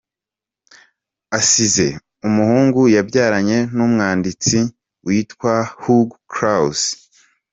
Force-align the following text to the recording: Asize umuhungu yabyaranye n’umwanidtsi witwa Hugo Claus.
Asize 1.39 1.87
umuhungu 2.27 2.81
yabyaranye 2.95 3.57
n’umwanidtsi 3.75 4.59
witwa 5.05 5.53
Hugo 5.81 6.15
Claus. 6.33 6.81